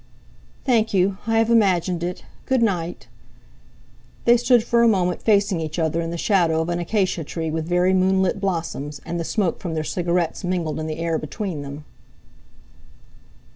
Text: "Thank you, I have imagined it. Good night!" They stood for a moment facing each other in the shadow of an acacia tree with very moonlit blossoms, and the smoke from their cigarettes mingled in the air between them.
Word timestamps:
"Thank 0.65 0.95
you, 0.95 1.19
I 1.27 1.37
have 1.37 1.51
imagined 1.51 2.03
it. 2.03 2.25
Good 2.47 2.63
night!" 2.63 3.07
They 4.25 4.35
stood 4.35 4.63
for 4.63 4.81
a 4.81 4.87
moment 4.87 5.21
facing 5.21 5.61
each 5.61 5.77
other 5.77 6.01
in 6.01 6.09
the 6.09 6.17
shadow 6.17 6.59
of 6.59 6.69
an 6.69 6.79
acacia 6.79 7.23
tree 7.23 7.51
with 7.51 7.67
very 7.69 7.93
moonlit 7.93 8.41
blossoms, 8.41 8.99
and 9.05 9.19
the 9.19 9.23
smoke 9.23 9.59
from 9.59 9.75
their 9.75 9.83
cigarettes 9.83 10.43
mingled 10.43 10.79
in 10.79 10.87
the 10.87 10.97
air 10.97 11.19
between 11.19 11.61
them. 11.61 11.85